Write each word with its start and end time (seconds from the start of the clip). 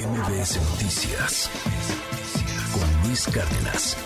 MBS 0.00 0.56
Noticias 0.70 1.50
con 2.72 3.06
Luis 3.06 3.26
Cárdenas. 3.26 3.98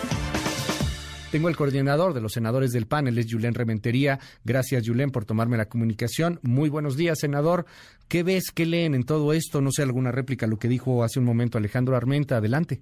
Tengo 1.31 1.47
el 1.47 1.55
coordinador 1.55 2.13
de 2.13 2.19
los 2.19 2.33
senadores 2.33 2.73
del 2.73 2.85
panel, 2.85 3.17
es 3.17 3.31
Julen 3.31 3.53
Rementería. 3.53 4.19
Gracias, 4.43 4.85
Julen, 4.85 5.11
por 5.11 5.23
tomarme 5.23 5.55
la 5.55 5.69
comunicación. 5.69 6.39
Muy 6.41 6.67
buenos 6.67 6.97
días, 6.97 7.19
senador. 7.19 7.65
¿Qué 8.09 8.23
ves, 8.23 8.51
qué 8.53 8.65
leen 8.65 8.93
en 8.93 9.03
todo 9.03 9.31
esto? 9.31 9.61
No 9.61 9.71
sé, 9.71 9.83
alguna 9.83 10.11
réplica 10.11 10.45
a 10.45 10.49
lo 10.49 10.59
que 10.59 10.67
dijo 10.67 11.01
hace 11.01 11.19
un 11.19 11.25
momento 11.25 11.57
Alejandro 11.57 11.95
Armenta. 11.95 12.37
Adelante. 12.37 12.81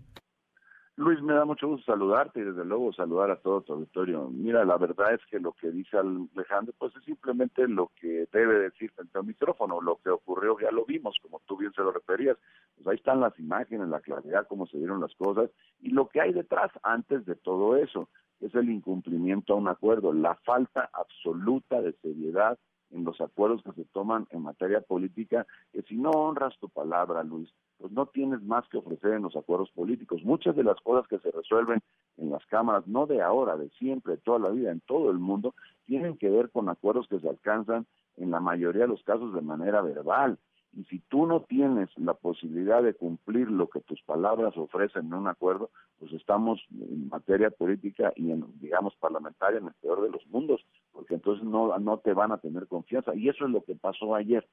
Luis, 0.96 1.20
me 1.24 1.34
da 1.34 1.44
mucho 1.44 1.68
gusto 1.68 1.92
saludarte 1.92 2.40
y 2.40 2.44
desde 2.44 2.64
luego 2.66 2.94
saludar 2.94 3.32
a 3.32 3.38
todo 3.38 3.62
tu 3.62 3.74
auditorio. 3.74 4.30
Mira, 4.30 4.64
la 4.64 4.78
verdad 4.78 5.16
es 5.16 5.22
que 5.26 5.40
lo 5.40 5.54
que 5.54 5.72
dice 5.72 5.98
Alejandro, 5.98 6.76
pues 6.78 6.96
es 6.96 7.04
simplemente 7.04 7.68
lo 7.68 7.92
que 8.00 8.28
debe 8.32 8.60
decir 8.60 8.92
frente 8.92 9.18
al 9.18 9.26
micrófono. 9.26 9.82
Lo 9.82 9.98
que 10.04 10.12
ocurrió 10.12 10.56
ya 10.60 10.70
lo 10.70 10.86
vimos, 10.86 11.16
como 11.24 11.42
tú 11.48 11.58
bien 11.58 11.74
se 11.74 11.82
lo 11.82 11.92
referías. 11.92 12.38
Pues 12.76 12.88
ahí 12.88 12.96
están 12.98 13.22
las 13.22 13.38
imágenes, 13.40 13.88
la 13.90 14.02
claridad, 14.02 14.46
cómo 14.48 14.68
se 14.68 14.78
dieron 14.78 15.02
las 15.02 15.16
cosas 15.16 15.50
y 15.82 15.90
lo 15.90 16.08
que 16.10 16.22
hay 16.22 16.32
detrás 16.32 16.72
antes 16.84 17.26
de 17.26 17.36
todo 17.36 17.76
eso 17.76 18.08
es 18.40 18.54
el 18.54 18.70
incumplimiento 18.70 19.54
a 19.54 19.58
un 19.58 19.68
acuerdo, 19.68 20.14
la 20.14 20.36
falta 20.46 20.90
absoluta 20.94 21.82
de 21.82 21.94
seriedad 22.02 22.58
en 22.94 23.04
los 23.04 23.20
acuerdos 23.20 23.62
que 23.64 23.74
se 23.74 23.86
toman 23.86 24.28
en 24.30 24.42
materia 24.42 24.82
política, 24.82 25.46
que 25.72 25.82
si 25.84 25.96
no 25.96 26.12
honras 26.12 26.58
tu 26.60 26.70
palabra, 26.70 27.24
Luis, 27.24 27.50
pues 27.78 27.92
no 27.92 28.06
tienes 28.06 28.42
más 28.44 28.68
que 28.70 28.78
ofrecer 28.78 29.14
en 29.14 29.24
los 29.24 29.36
acuerdos 29.36 29.70
políticos. 29.72 30.24
Muchas 30.24 30.56
de 30.56 30.64
las 30.64 30.80
cosas 30.82 31.08
que 31.08 31.20
se 31.20 31.32
resuelven 31.32 31.82
en 32.18 32.32
las 32.32 32.46
cámaras, 32.46 32.88
no 32.88 33.08
de 33.08 33.22
ahora, 33.22 33.58
de 33.58 33.70
siempre, 33.72 34.14
de 34.14 34.22
toda 34.22 34.40
la 34.40 34.50
vida, 34.50 34.72
en 34.72 34.82
todo 34.82 35.12
el 35.12 35.18
mundo, 35.18 35.54
tienen 35.86 36.18
que 36.18 36.30
ver 36.30 36.50
con 36.52 36.70
acuerdos 36.70 37.08
que 37.08 37.20
se 37.20 37.28
alcanzan 37.28 37.86
en 38.18 38.32
la 38.32 38.40
mayoría 38.40 38.84
de 38.84 38.90
los 38.90 39.04
casos 39.04 39.34
de 39.34 39.42
manera 39.42 39.82
verbal. 39.82 40.38
Y 40.76 40.86
si 40.86 41.00
tú 41.00 41.28
no 41.28 41.42
tienes 41.42 41.90
la 41.98 42.16
posibilidad 42.16 42.82
de 42.82 42.96
cumplir 42.96 43.50
lo 43.52 43.68
que 43.68 43.82
tus 43.82 44.02
palabras 44.04 44.58
ofrecen 44.58 45.08
en 45.08 45.14
un 45.14 45.28
acuerdo, 45.28 45.70
pues 46.00 46.12
estamos 46.14 46.64
en 46.72 47.10
materia 47.10 47.52
política 47.52 48.12
y 48.16 48.32
en, 48.32 48.46
digamos, 48.60 48.96
parlamentaria 48.96 49.60
en 49.60 49.68
el 49.68 49.74
peor 49.74 50.02
de 50.02 50.10
los 50.10 50.26
mundos, 50.28 50.66
porque 50.94 51.16
entonces 51.16 51.44
no, 51.44 51.78
no 51.80 51.98
te 51.98 52.14
van 52.14 52.32
a 52.32 52.38
tener 52.38 52.68
confianza. 52.68 53.14
Y 53.16 53.28
eso 53.28 53.46
es 53.46 53.52
lo 53.52 53.64
que 53.64 53.76
pasó 53.76 54.16
ayer. 54.16 54.48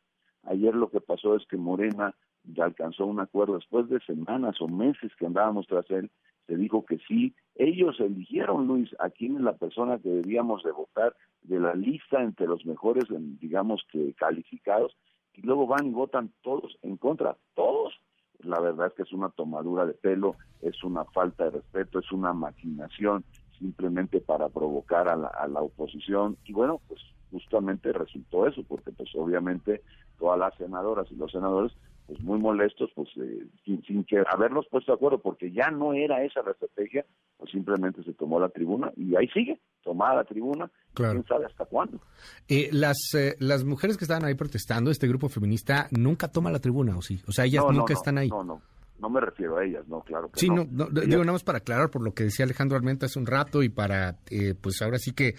Ayer 0.44 0.74
lo 0.74 0.90
que 0.90 1.00
pasó 1.00 1.36
es 1.36 1.46
que 1.46 1.56
Morena 1.58 2.14
alcanzó 2.58 3.06
un 3.06 3.20
acuerdo 3.20 3.54
después 3.54 3.88
de 3.88 4.00
semanas 4.00 4.60
o 4.60 4.68
meses 4.68 5.12
que 5.16 5.26
andábamos 5.26 5.66
tras 5.66 5.88
él, 5.90 6.10
se 6.46 6.56
dijo 6.56 6.84
que 6.84 6.98
sí. 7.06 7.34
Ellos 7.54 8.00
eligieron, 8.00 8.66
Luis, 8.66 8.90
a 8.98 9.10
quién 9.10 9.36
es 9.36 9.42
la 9.42 9.56
persona 9.56 9.98
que 9.98 10.08
debíamos 10.08 10.62
de 10.64 10.72
votar 10.72 11.14
de 11.42 11.60
la 11.60 11.74
lista 11.74 12.22
entre 12.22 12.46
los 12.46 12.64
mejores, 12.64 13.04
digamos 13.38 13.82
que 13.92 14.14
calificados, 14.14 14.96
y 15.34 15.42
luego 15.42 15.66
van 15.66 15.86
y 15.86 15.90
votan 15.90 16.32
todos 16.42 16.78
en 16.82 16.96
contra, 16.96 17.36
todos. 17.54 17.94
La 18.40 18.58
verdad 18.58 18.88
es 18.88 18.94
que 18.94 19.02
es 19.02 19.12
una 19.12 19.28
tomadura 19.28 19.84
de 19.84 19.92
pelo, 19.92 20.36
es 20.62 20.82
una 20.82 21.04
falta 21.04 21.44
de 21.44 21.50
respeto, 21.50 21.98
es 21.98 22.10
una 22.10 22.32
maquinación 22.32 23.24
simplemente 23.60 24.20
para 24.20 24.48
provocar 24.48 25.08
a 25.08 25.16
la, 25.16 25.28
a 25.28 25.46
la 25.46 25.60
oposición. 25.60 26.36
Y 26.44 26.52
bueno, 26.52 26.80
pues 26.88 27.00
justamente 27.30 27.92
resultó 27.92 28.46
eso, 28.46 28.64
porque 28.66 28.90
pues 28.90 29.10
obviamente 29.14 29.82
todas 30.18 30.38
las 30.38 30.54
senadoras 30.56 31.06
y 31.12 31.14
los 31.14 31.30
senadores 31.30 31.72
pues 32.10 32.20
muy 32.22 32.40
molestos, 32.40 32.90
pues 32.96 33.08
eh, 33.18 33.46
sin, 33.64 34.02
que 34.02 34.20
haberlos 34.28 34.66
puesto 34.68 34.90
de 34.90 34.96
acuerdo, 34.96 35.20
porque 35.20 35.52
ya 35.52 35.70
no 35.70 35.92
era 35.92 36.24
esa 36.24 36.42
la 36.42 36.50
estrategia, 36.50 37.06
pues 37.38 37.52
simplemente 37.52 38.02
se 38.02 38.12
tomó 38.14 38.40
la 38.40 38.48
tribuna 38.48 38.90
y 38.96 39.14
ahí 39.14 39.28
sigue, 39.28 39.60
tomada 39.84 40.16
la 40.16 40.24
tribuna, 40.24 40.68
quién 40.92 41.24
sabe 41.28 41.46
hasta 41.46 41.66
cuándo. 41.66 42.00
Eh, 42.48 42.68
las, 42.72 42.98
eh, 43.14 43.36
las 43.38 43.62
mujeres 43.62 43.96
que 43.96 44.04
estaban 44.04 44.24
ahí 44.24 44.34
protestando, 44.34 44.90
este 44.90 45.06
grupo 45.06 45.28
feminista, 45.28 45.86
nunca 45.92 46.26
toma 46.26 46.50
la 46.50 46.58
tribuna, 46.58 46.96
¿o 46.96 47.02
sí? 47.02 47.20
O 47.28 47.32
sea, 47.32 47.44
ellas 47.44 47.64
nunca 47.70 47.92
están 47.92 48.18
ahí. 48.18 48.28
No, 48.28 48.42
no, 48.42 48.60
no 49.00 49.10
me 49.10 49.20
refiero 49.20 49.58
a 49.58 49.64
ellas, 49.64 49.86
no, 49.88 50.02
claro 50.02 50.30
que 50.30 50.40
sí, 50.40 50.48
no. 50.48 50.64
digo 50.64 51.20
nada 51.20 51.32
más 51.32 51.44
para 51.44 51.58
aclarar 51.58 51.90
por 51.90 52.02
lo 52.02 52.12
que 52.12 52.24
decía 52.24 52.44
Alejandro 52.44 52.76
Almenta 52.76 53.06
hace 53.06 53.18
un 53.18 53.26
rato 53.26 53.62
y 53.62 53.68
para, 53.68 54.16
pues 54.60 54.82
ahora 54.82 54.98
sí 54.98 55.12
que 55.12 55.34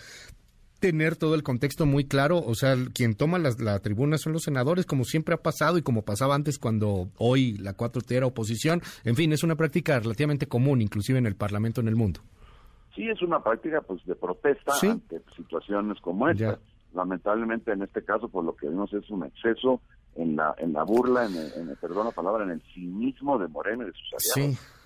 tener 0.82 1.16
todo 1.16 1.36
el 1.36 1.44
contexto 1.44 1.86
muy 1.86 2.06
claro. 2.06 2.40
O 2.40 2.56
sea, 2.56 2.76
quien 2.94 3.16
toma 3.16 3.40
la, 3.40 3.80
tribuna 3.80 4.18
son 4.18 4.34
los 4.34 4.44
senadores, 4.44 4.86
como 4.86 5.06
siempre 5.06 5.36
ha 5.36 5.38
pasado 5.38 5.78
y 5.78 5.84
como 5.84 6.02
pasaba 6.02 6.36
antes 6.36 6.58
cuando 6.58 7.08
hoy 7.18 7.54
la 7.58 7.78
4T 7.78 8.12
era 8.12 8.26
oposición. 8.26 8.82
En 9.06 9.16
fin, 9.16 9.32
es 9.32 9.44
una 9.44 9.56
práctica 9.56 9.98
relativamente 10.00 10.48
común, 10.48 10.82
inclusive 10.82 11.20
en 11.20 11.28
el 11.28 11.36
Parlamento 11.36 11.80
en 11.80 11.88
el 11.88 11.96
mundo. 11.96 12.20
Sí, 12.96 13.08
es 13.08 13.22
una 13.22 13.42
práctica 13.42 13.80
pues 13.82 14.04
de 14.06 14.16
protesta 14.16 14.74
ante 14.82 15.22
situaciones 15.38 16.02
como 16.02 16.28
esta. 16.28 16.60
Lamentablemente 16.94 17.72
en 17.72 17.84
este 17.84 18.04
caso, 18.04 18.30
por 18.30 18.44
lo 18.44 18.56
que 18.56 18.68
vimos 18.68 18.92
es 18.94 19.10
un 19.10 19.26
exceso 19.26 19.82
en 20.16 20.36
la 20.36 20.54
en 20.58 20.74
la 20.74 20.84
burla, 20.84 21.26
en, 21.26 21.36
el, 21.36 21.78
perdón 21.78 22.08
la 22.08 22.12
palabra, 22.12 22.44
en 22.44 22.52
el 22.52 22.62
cinismo 22.74 23.40
de 23.40 23.48
Moreno 23.48 23.84
y 23.84 23.88
de 23.88 23.94
sus 23.94 24.36
aliados. 24.36 24.60
Sí. 24.60 24.81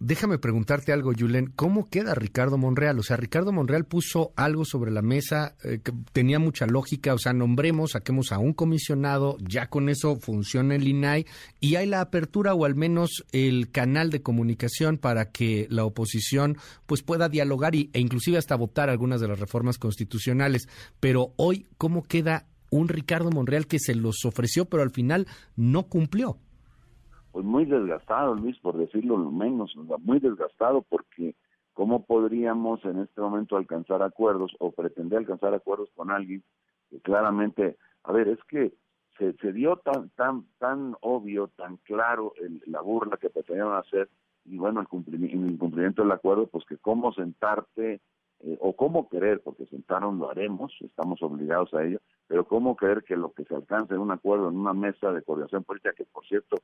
Déjame 0.00 0.38
preguntarte 0.38 0.92
algo, 0.92 1.12
Julen. 1.16 1.52
¿Cómo 1.54 1.88
queda 1.88 2.14
Ricardo 2.14 2.58
Monreal? 2.58 2.98
O 2.98 3.02
sea, 3.02 3.16
Ricardo 3.16 3.52
Monreal 3.52 3.84
puso 3.84 4.32
algo 4.34 4.64
sobre 4.64 4.90
la 4.90 5.02
mesa 5.02 5.54
eh, 5.62 5.78
que 5.82 5.92
tenía 6.12 6.40
mucha 6.40 6.66
lógica. 6.66 7.14
O 7.14 7.18
sea, 7.18 7.32
nombremos, 7.32 7.92
saquemos 7.92 8.32
a 8.32 8.38
un 8.38 8.52
comisionado, 8.52 9.36
ya 9.38 9.70
con 9.70 9.88
eso 9.88 10.16
funciona 10.16 10.74
el 10.74 10.88
INAI 10.88 11.26
y 11.60 11.76
hay 11.76 11.86
la 11.86 12.00
apertura 12.00 12.54
o 12.54 12.64
al 12.64 12.74
menos 12.74 13.24
el 13.30 13.70
canal 13.70 14.10
de 14.10 14.20
comunicación 14.20 14.98
para 14.98 15.30
que 15.30 15.68
la 15.70 15.84
oposición 15.84 16.58
pues 16.86 17.02
pueda 17.02 17.28
dialogar 17.28 17.76
y, 17.76 17.90
e 17.92 18.00
inclusive 18.00 18.36
hasta 18.36 18.56
votar 18.56 18.90
algunas 18.90 19.20
de 19.20 19.28
las 19.28 19.38
reformas 19.38 19.78
constitucionales. 19.78 20.68
Pero 20.98 21.34
hoy, 21.36 21.66
¿cómo 21.78 22.02
queda 22.02 22.46
un 22.70 22.88
Ricardo 22.88 23.30
Monreal 23.30 23.68
que 23.68 23.78
se 23.78 23.94
los 23.94 24.24
ofreció 24.24 24.64
pero 24.64 24.82
al 24.82 24.90
final 24.90 25.28
no 25.54 25.84
cumplió? 25.84 26.38
Muy 27.44 27.64
desgastado, 27.64 28.34
Luis, 28.34 28.58
por 28.58 28.76
decirlo 28.76 29.16
lo 29.16 29.30
menos, 29.30 29.74
muy 30.02 30.18
desgastado 30.18 30.82
porque 30.82 31.34
cómo 31.72 32.04
podríamos 32.04 32.84
en 32.84 33.00
este 33.00 33.20
momento 33.20 33.56
alcanzar 33.56 34.02
acuerdos 34.02 34.54
o 34.58 34.72
pretender 34.72 35.18
alcanzar 35.18 35.54
acuerdos 35.54 35.90
con 35.94 36.10
alguien 36.10 36.42
que 36.90 37.00
claramente, 37.00 37.76
a 38.04 38.12
ver, 38.12 38.28
es 38.28 38.38
que 38.44 38.72
se, 39.18 39.32
se 39.34 39.52
dio 39.52 39.76
tan 39.76 40.10
tan 40.10 40.44
tan 40.58 40.96
obvio, 41.00 41.48
tan 41.56 41.76
claro 41.78 42.32
el, 42.40 42.62
la 42.66 42.80
burla 42.80 43.16
que 43.16 43.30
pretendieron 43.30 43.74
hacer 43.74 44.08
y 44.44 44.58
bueno, 44.58 44.80
el 44.80 44.88
cumplimiento, 44.88 45.36
el 45.36 45.52
incumplimiento 45.52 46.02
del 46.02 46.12
acuerdo, 46.12 46.46
pues 46.46 46.64
que 46.66 46.76
cómo 46.78 47.12
sentarte 47.12 48.00
eh, 48.46 48.58
o 48.60 48.76
cómo 48.76 49.08
querer, 49.08 49.40
porque 49.40 49.64
sentaron 49.66 50.18
lo 50.18 50.30
haremos, 50.30 50.70
estamos 50.80 51.22
obligados 51.22 51.72
a 51.72 51.82
ello, 51.82 51.98
pero 52.26 52.46
cómo 52.46 52.76
creer 52.76 53.02
que 53.02 53.16
lo 53.16 53.32
que 53.32 53.44
se 53.44 53.54
alcance 53.54 53.94
en 53.94 54.00
un 54.00 54.10
acuerdo 54.10 54.50
en 54.50 54.58
una 54.58 54.74
mesa 54.74 55.12
de 55.12 55.22
coordinación 55.22 55.64
política, 55.64 55.94
que 55.94 56.04
por 56.04 56.26
cierto 56.26 56.56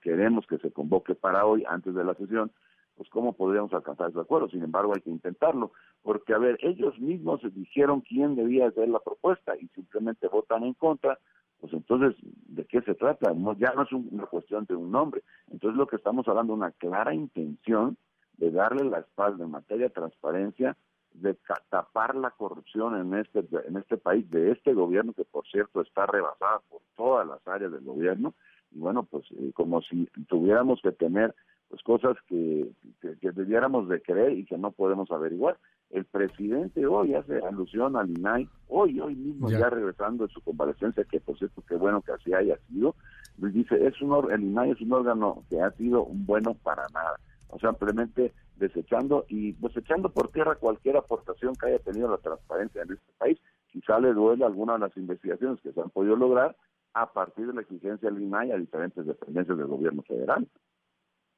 queremos 0.00 0.46
que 0.46 0.56
se 0.58 0.70
convoque 0.72 1.14
para 1.14 1.44
hoy, 1.44 1.64
antes 1.68 1.94
de 1.94 2.02
la 2.02 2.14
sesión, 2.14 2.50
pues 2.96 3.10
cómo 3.10 3.34
podríamos 3.34 3.72
alcanzar 3.74 4.08
ese 4.08 4.20
acuerdo. 4.20 4.48
Sin 4.48 4.62
embargo, 4.62 4.94
hay 4.94 5.02
que 5.02 5.10
intentarlo, 5.10 5.72
porque 6.02 6.32
a 6.32 6.38
ver, 6.38 6.58
ellos 6.62 6.98
mismos 6.98 7.42
dijeron 7.54 8.00
quién 8.00 8.34
debía 8.34 8.68
hacer 8.68 8.88
la 8.88 9.00
propuesta 9.00 9.54
y 9.60 9.68
simplemente 9.68 10.28
votan 10.28 10.64
en 10.64 10.72
contra, 10.74 11.18
pues 11.60 11.74
entonces, 11.74 12.16
¿de 12.22 12.64
qué 12.64 12.80
se 12.80 12.94
trata? 12.94 13.34
Ya 13.58 13.72
no 13.74 13.82
es 13.82 13.92
una 13.92 14.26
cuestión 14.26 14.64
de 14.64 14.76
un 14.76 14.90
nombre. 14.90 15.22
Entonces, 15.50 15.76
lo 15.76 15.86
que 15.86 15.96
estamos 15.96 16.26
hablando 16.26 16.54
es 16.54 16.58
una 16.58 16.70
clara 16.70 17.12
intención 17.12 17.98
de 18.38 18.50
darle 18.50 18.84
la 18.84 19.00
espalda 19.00 19.44
en 19.44 19.50
materia 19.50 19.88
de 19.88 19.94
transparencia 19.94 20.76
de 21.12 21.36
tapar 21.70 22.14
la 22.14 22.30
corrupción 22.30 22.96
en 22.96 23.18
este 23.18 23.44
en 23.66 23.76
este 23.76 23.96
país 23.96 24.28
de 24.30 24.52
este 24.52 24.72
gobierno 24.72 25.12
que 25.12 25.24
por 25.24 25.46
cierto 25.46 25.80
está 25.80 26.06
rebasada 26.06 26.60
por 26.68 26.80
todas 26.96 27.26
las 27.26 27.46
áreas 27.46 27.72
del 27.72 27.84
gobierno. 27.84 28.34
Y 28.70 28.78
bueno 28.78 29.04
pues 29.04 29.24
eh, 29.32 29.52
como 29.54 29.82
si 29.82 30.06
tuviéramos 30.28 30.80
que 30.82 30.92
tener 30.92 31.34
pues 31.68 31.82
cosas 31.82 32.16
que, 32.26 32.70
que, 33.02 33.30
debiéramos 33.32 33.90
de 33.90 34.00
creer 34.00 34.32
y 34.32 34.46
que 34.46 34.56
no 34.56 34.70
podemos 34.70 35.10
averiguar. 35.10 35.58
El 35.90 36.06
presidente 36.06 36.86
hoy 36.86 37.14
hace 37.14 37.38
alusión 37.38 37.96
al 37.96 38.10
INAI 38.10 38.48
hoy 38.68 39.00
hoy 39.00 39.14
mismo 39.14 39.50
ya, 39.50 39.70
regresando 39.70 40.26
de 40.26 40.32
su 40.32 40.40
convalecencia 40.42 41.04
que 41.04 41.20
por 41.20 41.38
cierto 41.38 41.62
qué 41.66 41.76
bueno 41.76 42.02
que 42.02 42.12
así 42.12 42.32
haya 42.32 42.56
sido. 42.68 42.94
Dice 43.36 43.86
es 43.86 44.00
un 44.02 44.30
el 44.30 44.42
INAI 44.42 44.72
es 44.72 44.80
un 44.80 44.92
órgano 44.92 45.44
que 45.48 45.60
ha 45.60 45.70
sido 45.72 46.04
un 46.04 46.26
bueno 46.26 46.54
para 46.54 46.86
nada 46.92 47.18
o 47.48 47.58
sea, 47.58 47.70
simplemente 47.70 48.32
desechando 48.56 49.24
y 49.28 49.52
desechando 49.52 50.10
por 50.10 50.30
tierra 50.30 50.56
cualquier 50.56 50.96
aportación 50.96 51.54
que 51.54 51.66
haya 51.66 51.78
tenido 51.78 52.10
la 52.10 52.18
transparencia 52.18 52.82
en 52.82 52.92
este 52.92 53.12
país. 53.18 53.38
Quizá 53.68 53.98
le 54.00 54.12
duele 54.12 54.44
alguna 54.44 54.74
de 54.74 54.80
las 54.80 54.96
investigaciones 54.96 55.60
que 55.60 55.72
se 55.72 55.80
han 55.80 55.90
podido 55.90 56.16
lograr 56.16 56.56
a 56.94 57.12
partir 57.12 57.46
de 57.46 57.54
la 57.54 57.60
exigencia 57.60 58.10
del 58.10 58.22
INAI 58.22 58.52
a 58.52 58.56
diferentes 58.56 59.06
dependencias 59.06 59.56
del 59.56 59.66
gobierno 59.66 60.02
federal. 60.02 60.48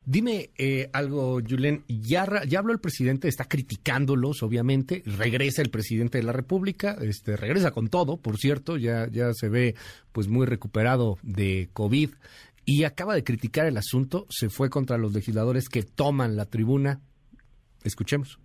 Dime 0.03 0.49
eh, 0.57 0.89
algo, 0.95 1.41
Julen. 1.47 1.85
Ya, 1.87 2.27
ya 2.49 2.61
habló 2.61 2.73
el 2.73 2.81
presidente, 2.81 3.29
está 3.29 3.45
criticándolos, 3.45 4.43
obviamente. 4.43 5.03
Regresa 5.05 5.61
el 5.61 5.71
presidente 5.71 6.17
de 6.17 6.25
la 6.25 6.33
República, 6.33 6.97
este, 7.03 7.37
regresa 7.37 7.71
con 7.71 7.89
todo, 7.89 8.17
por 8.17 8.39
cierto. 8.39 8.79
Ya, 8.79 9.09
ya 9.09 9.35
se 9.35 9.51
ve 9.51 9.75
pues 10.13 10.27
muy 10.27 10.47
recuperado 10.47 11.19
de 11.23 11.69
COVID 11.75 12.11
y 12.65 12.85
acaba 12.85 13.15
de 13.15 13.25
criticar 13.25 13.67
el 13.67 13.77
asunto, 13.77 14.27
se 14.29 14.49
fue 14.51 14.71
contra 14.71 14.99
los 14.99 15.13
legisladores 15.13 15.69
que 15.69 15.83
toman 15.83 16.37
la 16.37 16.47
tribuna. 16.47 17.01
Escuchemos. 17.83 18.39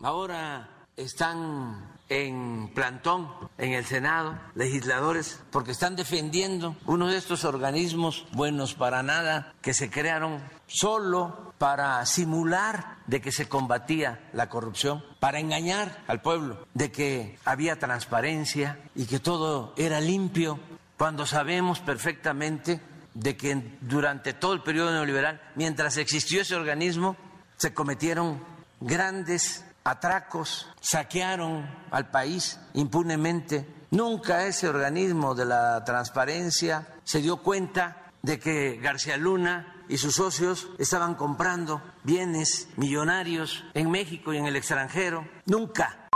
Ahora 0.00 0.86
están 0.96 1.98
en 2.08 2.70
plantón 2.74 3.28
en 3.56 3.72
el 3.72 3.84
Senado, 3.84 4.38
legisladores, 4.54 5.40
porque 5.50 5.72
están 5.72 5.96
defendiendo 5.96 6.76
uno 6.86 7.08
de 7.08 7.16
estos 7.16 7.44
organismos 7.44 8.26
buenos 8.32 8.74
para 8.74 9.02
nada 9.02 9.54
que 9.62 9.74
se 9.74 9.90
crearon 9.90 10.42
solo 10.66 11.54
para 11.58 12.04
simular 12.06 12.98
de 13.06 13.20
que 13.20 13.32
se 13.32 13.48
combatía 13.48 14.28
la 14.32 14.48
corrupción, 14.48 15.04
para 15.20 15.40
engañar 15.40 16.04
al 16.06 16.20
pueblo, 16.20 16.66
de 16.74 16.90
que 16.90 17.38
había 17.44 17.78
transparencia 17.78 18.80
y 18.94 19.06
que 19.06 19.18
todo 19.18 19.74
era 19.76 20.00
limpio, 20.00 20.58
cuando 20.96 21.26
sabemos 21.26 21.80
perfectamente 21.80 22.80
de 23.18 23.36
que 23.36 23.78
durante 23.80 24.32
todo 24.32 24.52
el 24.52 24.62
periodo 24.62 24.92
neoliberal, 24.92 25.40
mientras 25.56 25.96
existió 25.96 26.42
ese 26.42 26.54
organismo, 26.54 27.16
se 27.56 27.74
cometieron 27.74 28.40
grandes 28.80 29.64
atracos, 29.82 30.68
saquearon 30.80 31.68
al 31.90 32.10
país 32.10 32.60
impunemente. 32.74 33.66
Nunca 33.90 34.46
ese 34.46 34.68
organismo 34.68 35.34
de 35.34 35.46
la 35.46 35.84
transparencia 35.84 36.86
se 37.02 37.20
dio 37.20 37.38
cuenta 37.38 38.12
de 38.22 38.38
que 38.38 38.76
García 38.76 39.16
Luna 39.16 39.74
y 39.88 39.98
sus 39.98 40.14
socios 40.14 40.68
estaban 40.78 41.16
comprando 41.16 41.82
bienes 42.04 42.68
millonarios 42.76 43.64
en 43.74 43.90
México 43.90 44.32
y 44.32 44.36
en 44.36 44.46
el 44.46 44.54
extranjero. 44.54 45.26
Nunca. 45.46 46.08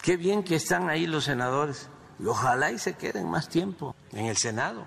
Qué 0.00 0.16
bien 0.16 0.44
que 0.44 0.54
están 0.54 0.88
ahí 0.88 1.08
los 1.08 1.24
senadores. 1.24 1.88
Ojalá 2.24 2.70
y 2.70 2.78
se 2.78 2.94
queden 2.94 3.28
más 3.28 3.48
tiempo 3.48 3.96
en 4.12 4.26
el 4.26 4.36
Senado, 4.36 4.86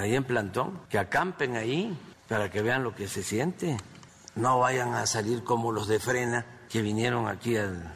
ahí 0.00 0.14
en 0.14 0.24
plantón, 0.24 0.80
que 0.88 0.98
acampen 0.98 1.56
ahí 1.56 1.96
para 2.28 2.50
que 2.50 2.62
vean 2.62 2.84
lo 2.84 2.94
que 2.94 3.08
se 3.08 3.22
siente. 3.22 3.76
No 4.34 4.60
vayan 4.60 4.94
a 4.94 5.06
salir 5.06 5.42
como 5.42 5.72
los 5.72 5.88
de 5.88 5.98
frena 5.98 6.46
que 6.68 6.82
vinieron 6.82 7.26
aquí 7.26 7.56
al 7.56 7.92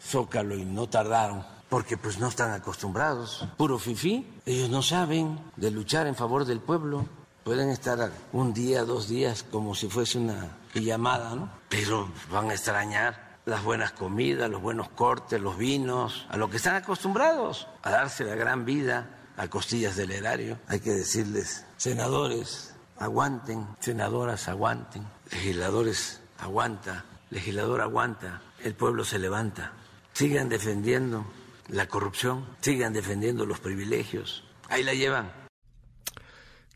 Zócalo 0.00 0.56
y 0.56 0.64
no 0.64 0.88
tardaron, 0.88 1.44
porque 1.68 1.96
pues 1.96 2.18
no 2.18 2.28
están 2.28 2.52
acostumbrados. 2.52 3.46
Puro 3.56 3.78
fifí, 3.78 4.26
ellos 4.44 4.68
no 4.68 4.82
saben 4.82 5.38
de 5.56 5.70
luchar 5.70 6.06
en 6.06 6.14
favor 6.14 6.44
del 6.44 6.60
pueblo. 6.60 7.06
Pueden 7.44 7.70
estar 7.70 8.10
un 8.32 8.52
día, 8.52 8.84
dos 8.84 9.08
días, 9.08 9.44
como 9.44 9.74
si 9.74 9.88
fuese 9.88 10.18
una 10.18 10.56
llamada, 10.74 11.34
¿no? 11.34 11.48
Pero 11.68 12.08
van 12.30 12.50
a 12.50 12.54
extrañar 12.54 13.38
las 13.46 13.62
buenas 13.62 13.92
comidas, 13.92 14.50
los 14.50 14.60
buenos 14.60 14.88
cortes, 14.88 15.40
los 15.40 15.56
vinos, 15.56 16.26
a 16.28 16.36
lo 16.36 16.50
que 16.50 16.56
están 16.56 16.74
acostumbrados, 16.74 17.68
a 17.82 17.90
darse 17.90 18.24
la 18.24 18.34
gran 18.34 18.64
vida 18.64 19.06
a 19.36 19.48
costillas 19.48 19.96
del 19.96 20.12
erario. 20.12 20.58
Hay 20.68 20.80
que 20.80 20.90
decirles, 20.90 21.66
senadores, 21.76 22.76
aguanten, 22.98 23.66
senadoras, 23.80 24.48
aguanten, 24.48 25.02
legisladores, 25.30 26.22
aguanta, 26.38 27.04
legislador 27.30 27.80
aguanta, 27.80 28.42
el 28.64 28.74
pueblo 28.74 29.04
se 29.04 29.18
levanta. 29.18 29.72
Sigan 30.12 30.48
defendiendo 30.48 31.26
la 31.68 31.86
corrupción, 31.86 32.44
sigan 32.60 32.92
defendiendo 32.92 33.44
los 33.44 33.60
privilegios. 33.60 34.44
Ahí 34.68 34.82
la 34.82 34.94
llevan. 34.94 35.30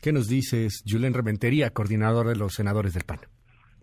¿Qué 0.01 0.11
nos 0.11 0.27
dices, 0.27 0.83
Julen 0.87 1.13
Rementería, 1.13 1.69
coordinador 1.69 2.27
de 2.27 2.35
los 2.35 2.53
senadores 2.53 2.93
del 2.93 3.03
PAN? 3.03 3.19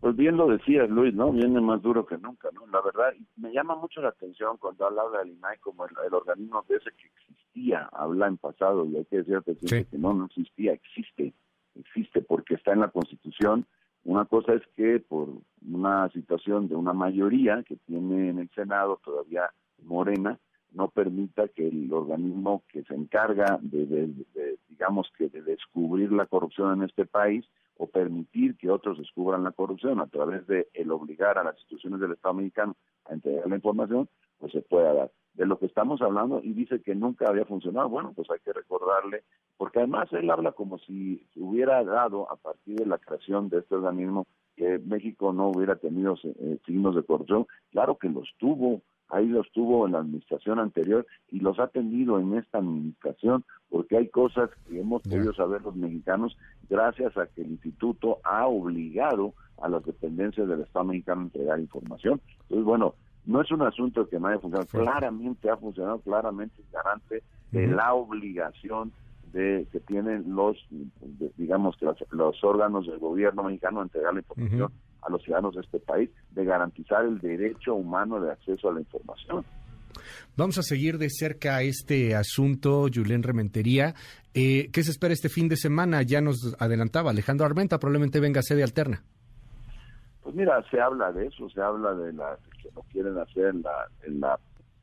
Pues 0.01 0.15
bien 0.17 0.37
lo 0.37 0.47
decías, 0.47 0.89
Luis, 0.89 1.13
¿no? 1.15 1.33
Viene 1.33 1.61
más 1.61 1.83
duro 1.83 2.07
que 2.07 2.17
nunca, 2.19 2.49
¿no? 2.53 2.67
La 2.69 2.81
verdad, 2.81 3.13
me 3.37 3.53
llama 3.53 3.75
mucho 3.75 4.01
la 4.01 4.11
atención 4.11 4.57
cuando 4.59 4.87
habla 4.87 5.03
del 5.19 5.31
INAI 5.31 5.59
como 5.59 5.85
el, 5.87 6.15
organismo 6.15 6.65
de 6.69 6.77
ese 6.77 6.91
que 6.91 7.11
existía, 7.59 7.89
habla 7.93 8.27
en 8.27 8.37
pasado, 8.37 8.85
y 8.87 8.97
hay 8.97 9.05
que 9.07 9.23
decir 9.23 9.43
que 9.43 9.99
no, 9.99 10.13
no 10.13 10.27
existía, 10.27 10.73
existe, 10.73 11.33
existe 11.75 12.23
porque 12.23 12.55
está 12.55 12.73
en 12.73 12.81
la 12.81 12.89
Constitución. 12.89 13.67
Una 14.05 14.25
cosa 14.25 14.55
es 14.55 14.63
que 14.77 15.01
por 15.01 15.29
una 15.67 16.09
situación 16.11 16.69
de 16.69 16.77
una 16.77 16.93
mayoría 16.93 17.63
que 17.65 17.77
tiene 17.77 18.31
en 18.31 18.39
el 18.39 18.51
Senado 18.51 19.01
todavía 19.05 19.51
Morena, 19.83 20.39
no 20.73 20.89
permita 20.89 21.49
que 21.49 21.67
el 21.67 21.93
organismo 21.93 22.63
que 22.69 22.85
se 22.85 22.95
encarga 22.95 23.59
de, 23.63 24.13
digamos 24.69 25.11
que 25.17 25.29
de 25.29 25.43
descubrir 25.43 26.13
la 26.13 26.27
corrupción 26.27 26.75
en 26.75 26.85
este 26.85 27.07
país 27.07 27.45
o 27.79 27.87
permitir 27.87 28.57
que 28.57 28.71
otros 28.71 28.99
descubran 28.99 29.45
la 29.45 29.53
corrupción 29.53 30.01
a 30.01 30.09
través 30.09 30.47
de 30.47 30.69
el 30.75 30.91
obligar 30.91 31.39
a 31.39 31.45
las 31.45 31.55
instituciones 31.55 32.01
del 32.01 32.13
Estado 32.13 32.35
mexicano 32.35 32.77
a 33.07 33.15
entregar 33.15 33.49
la 33.49 33.57
información, 33.57 34.09
pues 34.39 34.53
se 34.53 34.61
pueda 34.61 34.93
dar. 34.93 35.11
De 35.39 35.47
lo 35.47 35.57
que 35.57 35.67
estamos 35.67 36.03
hablando 36.03 36.41
y 36.43 36.53
dice 36.53 36.83
que 36.83 36.97
nunca 36.97 37.29
había 37.29 37.45
funcionado, 37.45 37.89
bueno, 37.89 38.13
pues 38.13 38.29
hay 38.29 38.41
que 38.41 38.53
recordarle, 38.53 39.23
porque 39.57 39.79
además 39.79 40.13
él 40.13 40.29
habla 40.31 40.51
como 40.51 40.79
si 40.79 41.25
hubiera 41.37 41.85
dado 41.85 42.29
a 42.29 42.35
partir 42.35 42.75
de 42.75 42.87
la 42.87 42.99
creación 42.99 43.49
de 43.49 43.61
este 43.61 43.77
organismo 43.77 44.27
que 44.57 44.81
México 44.81 45.33
no 45.33 45.51
hubiera 45.51 45.77
tenido 45.77 46.17
eh, 46.25 46.59
signos 46.67 46.97
de 46.97 47.05
corrupción. 47.05 47.47
Claro 47.71 47.99
que 47.99 48.09
los 48.09 48.29
tuvo, 48.39 48.83
ahí 49.11 49.29
los 49.29 49.49
tuvo 49.53 49.87
en 49.87 49.93
la 49.93 50.01
administración 50.01 50.59
anterior 50.59 51.07
y 51.31 51.39
los 51.39 51.61
ha 51.61 51.69
tenido 51.69 52.19
en 52.19 52.35
esta 52.35 52.59
administración, 52.59 53.45
porque 53.71 53.97
hay 53.97 54.09
cosas 54.09 54.51
que 54.69 54.81
hemos 54.81 55.03
podido 55.03 55.33
saber 55.35 55.63
los 55.63 55.77
mexicanos 55.77 56.37
gracias 56.69 57.17
a 57.17 57.29
que 57.29 57.43
el 57.43 57.53
instituto 57.53 58.19
ha 58.25 58.49
obligado 58.49 59.35
a 59.63 59.69
las 59.69 59.85
dependencias 59.85 60.49
del 60.49 60.63
Estado 60.63 60.87
mexicano 60.87 61.21
a 61.21 61.25
entregar 61.27 61.61
información. 61.61 62.21
Entonces, 62.43 62.65
bueno, 62.65 62.97
no 63.29 63.43
es 63.43 63.51
un 63.53 63.61
asunto 63.61 64.09
que 64.09 64.19
no 64.19 64.29
haya 64.29 64.41
funcionado, 64.41 64.67
claramente 64.67 65.51
ha 65.51 65.57
funcionado, 65.59 66.01
claramente 66.01 66.63
es 66.63 66.73
garante 66.73 67.23
de 67.53 67.67
la 67.67 67.93
obligación 67.93 68.91
de 69.33 69.67
que 69.71 69.81
tienen 69.81 70.35
los, 70.35 70.57
digamos 71.37 71.77
que 71.77 71.87
los, 72.11 72.43
órganos 72.43 72.87
del 72.87 72.99
gobierno 72.99 73.43
mexicano 73.45 73.81
a 73.81 73.83
entregar 73.83 74.15
la 74.15 74.21
información 74.21 74.73
a 75.03 75.11
los 75.11 75.23
ciudadanos 75.23 75.55
de 75.55 75.61
este 75.61 75.79
país, 75.79 76.11
de 76.31 76.45
garantizar 76.47 77.05
el 77.05 77.19
derecho 77.19 77.75
humano 77.75 78.19
de 78.19 78.33
acceso 78.33 78.71
a 78.71 78.73
la 78.73 78.81
información. 78.81 79.45
Vamos 80.35 80.57
a 80.57 80.63
seguir 80.63 80.97
de 80.97 81.11
cerca 81.11 81.61
este 81.63 82.15
asunto, 82.15 82.87
Julián 82.93 83.23
Rementería. 83.23 83.95
Eh, 84.33 84.71
¿Qué 84.73 84.83
se 84.83 84.91
espera 84.91 85.13
este 85.13 85.29
fin 85.29 85.49
de 85.49 85.57
semana? 85.57 86.01
Ya 86.03 86.23
nos 86.23 86.57
adelantaba 86.59 87.11
Alejandro 87.11 87.45
Armenta, 87.45 87.79
probablemente 87.79 88.21
venga 88.21 88.41
a 88.41 88.43
sede 88.43 88.63
alterna. 88.63 89.05
Pues 90.29 90.37
mira, 90.37 90.63
se 90.71 90.79
habla 90.79 91.11
de 91.11 91.29
eso, 91.29 91.49
se 91.49 91.63
habla 91.63 91.95
de, 91.95 92.13
la, 92.13 92.37
que 92.63 92.69
no 92.77 92.83
quieren 92.93 93.17
hacer 93.17 93.47
en 93.47 93.63
la, 93.63 93.87
en 94.03 94.21
la 94.21 94.39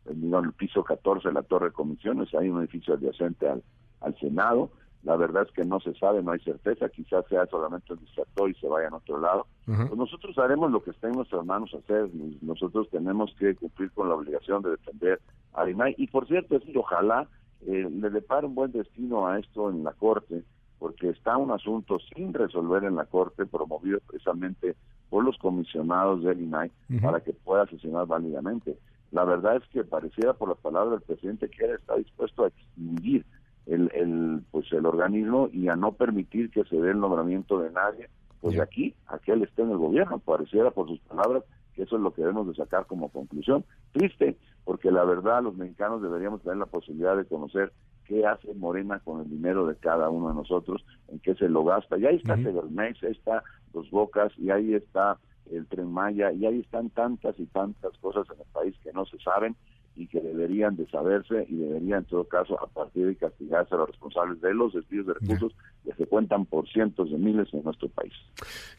en 0.06 0.34
el 0.34 0.54
piso 0.54 0.84
14 0.84 1.28
de 1.28 1.36
la 1.36 1.44
Torre 1.44 1.68
de 1.68 1.72
Comisiones, 1.72 2.34
hay 2.34 2.50
un 2.50 2.62
edificio 2.62 2.96
adyacente 2.96 3.48
al, 3.48 3.62
al 4.02 4.18
Senado. 4.18 4.72
La 5.04 5.16
verdad 5.18 5.44
es 5.48 5.52
que 5.52 5.64
no 5.64 5.80
se 5.80 5.94
sabe, 6.00 6.24
no 6.24 6.32
hay 6.32 6.40
certeza, 6.40 6.90
quizás 6.90 7.28
sea 7.30 7.46
solamente 7.46 7.94
un 7.94 8.00
distractor 8.00 8.50
y 8.50 8.56
se 8.56 8.68
vaya 8.68 8.88
a 8.88 8.96
otro 8.96 9.20
lado. 9.20 9.46
Pues 9.68 9.96
nosotros 9.96 10.36
haremos 10.40 10.72
lo 10.72 10.82
que 10.82 10.90
esté 10.90 11.10
en 11.10 11.14
nuestras 11.14 11.46
manos 11.46 11.72
hacer. 11.76 12.10
Nosotros 12.42 12.90
tenemos 12.90 13.32
que 13.38 13.54
cumplir 13.54 13.92
con 13.92 14.10
la 14.10 14.16
obligación 14.16 14.64
de 14.64 14.72
defender 14.72 15.22
a 15.54 15.70
INAI. 15.70 15.94
Y 16.00 16.08
por 16.08 16.28
cierto, 16.28 16.56
es 16.56 16.64
ojalá 16.76 17.28
eh, 17.68 17.88
le 17.88 18.10
depare 18.10 18.48
un 18.48 18.56
buen 18.56 18.72
destino 18.72 19.28
a 19.28 19.38
esto 19.38 19.70
en 19.70 19.84
la 19.84 19.94
Corte, 19.94 20.44
porque 20.80 21.10
está 21.10 21.38
un 21.38 21.52
asunto 21.52 22.00
sin 22.16 22.34
resolver 22.34 22.84
en 22.84 22.96
la 22.96 23.06
Corte, 23.06 23.46
promovido 23.46 24.00
precisamente 24.08 24.76
por 25.16 25.24
los 25.24 25.38
comisionados 25.38 26.26
del 26.26 26.42
INAI, 26.42 26.70
para 27.02 27.22
que 27.22 27.32
pueda 27.32 27.66
sesionar 27.68 28.06
válidamente. 28.06 28.78
La 29.12 29.24
verdad 29.24 29.56
es 29.56 29.64
que 29.70 29.86
pareciera 29.86 30.34
por 30.34 30.50
las 30.50 30.58
palabras 30.58 30.92
del 30.92 31.08
presidente 31.08 31.48
que 31.48 31.64
él 31.64 31.72
está 31.72 31.96
dispuesto 31.96 32.44
a 32.44 32.48
extinguir 32.50 33.26
el, 33.66 33.90
el, 33.96 34.42
pues 34.52 34.70
el 34.74 34.86
organismo 34.86 35.48
y 35.54 35.70
a 35.70 35.78
no 35.78 35.94
permitir 35.94 36.50
que 36.50 36.66
se 36.66 36.76
dé 36.76 36.92
el 36.92 37.00
nombramiento 37.00 37.62
de 37.62 37.72
nadie, 37.72 38.10
pues 38.42 38.58
de 38.58 38.62
aquí 38.62 38.94
a 39.08 39.18
que 39.20 39.32
él 39.32 39.44
esté 39.44 39.62
en 39.62 39.72
el 39.72 39.78
gobierno, 39.78 40.20
pareciera 40.20 40.72
por 40.72 40.90
sus 40.90 41.00
palabras 41.00 41.46
que 41.76 41.84
eso 41.84 41.96
es 41.96 42.02
lo 42.02 42.14
que 42.14 42.22
debemos 42.22 42.50
de 42.50 42.56
sacar 42.56 42.86
como 42.86 43.08
conclusión. 43.08 43.64
Triste, 43.94 44.36
porque 44.66 44.92
la 44.92 45.06
verdad 45.06 45.44
los 45.44 45.56
mexicanos 45.56 46.02
deberíamos 46.02 46.42
tener 46.42 46.58
la 46.58 46.66
posibilidad 46.66 47.16
de 47.16 47.24
conocer 47.24 47.72
qué 48.08 48.26
hace 48.26 48.54
Morena 48.54 49.00
con 49.00 49.22
el 49.22 49.30
dinero 49.30 49.68
de 49.68 49.76
cada 49.76 50.10
uno 50.10 50.30
de 50.30 50.36
nosotros, 50.36 50.86
en 51.10 51.20
qué 51.20 51.36
se 51.36 51.50
lo 51.50 51.64
gasta. 51.64 51.98
Y 51.98 52.06
ahí 52.06 52.16
está 52.18 52.36
uh 52.36 52.80
ahí 52.80 52.94
está 53.02 53.44
Dos 53.74 53.90
Bocas, 53.92 54.32
y 54.38 54.50
ahí 54.50 54.74
está 54.74 55.18
el 55.52 55.68
Tren 55.68 55.92
Maya, 55.92 56.32
y 56.32 56.46
ahí 56.46 56.60
están 56.60 56.90
tantas 56.90 57.40
y 57.40 57.46
tantas 57.48 57.92
cosas 58.00 58.26
en 58.34 58.40
el 58.40 58.48
país 58.54 58.76
que 58.84 58.92
no 58.94 59.06
se 59.06 59.18
saben 59.20 59.56
y 59.96 60.08
que 60.08 60.20
deberían 60.20 60.76
de 60.76 60.88
saberse 60.90 61.46
y 61.48 61.56
deberían 61.56 62.00
en 62.00 62.06
todo 62.06 62.26
caso 62.26 62.62
a 62.62 62.68
partir 62.68 63.06
de 63.08 63.16
castigarse 63.16 63.74
a 63.74 63.78
los 63.78 63.90
responsables 63.90 64.42
de 64.42 64.54
los 64.54 64.74
despidos 64.74 65.08
de 65.08 65.14
recursos 65.14 65.56
que 65.86 65.94
se 65.94 66.06
cuentan 66.06 66.46
por 66.46 66.68
cientos 66.70 67.12
de 67.12 67.18
miles 67.18 67.48
en 67.54 67.64
nuestro 67.64 67.88
país. 67.90 68.14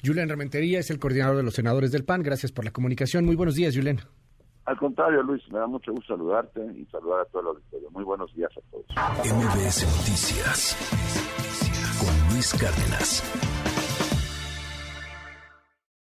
Julián 0.04 0.28
Rementería 0.28 0.78
es 0.78 0.90
el 0.90 0.98
coordinador 0.98 1.36
de 1.36 1.42
los 1.42 1.54
senadores 1.54 1.90
del 1.90 2.04
PAN. 2.04 2.22
Gracias 2.22 2.52
por 2.52 2.64
la 2.64 2.70
comunicación. 2.70 3.24
Muy 3.24 3.36
buenos 3.36 3.54
días, 3.54 3.74
Julián. 3.74 4.00
Al 4.66 4.76
contrario, 4.76 5.22
Luis, 5.22 5.42
me 5.52 5.60
da 5.60 5.66
mucho 5.68 5.92
gusto 5.92 6.14
saludarte 6.14 6.60
y 6.76 6.84
saludar 6.86 7.20
a 7.20 7.24
todos 7.26 7.44
los 7.44 7.56
auditorio. 7.56 7.90
Muy 7.92 8.02
buenos 8.02 8.34
días 8.34 8.50
a 8.50 8.60
todos. 8.70 8.86
MBS 9.24 9.86
Noticias 9.96 10.76
con 12.00 12.34
Luis 12.34 12.52
Cárdenas. 12.52 13.85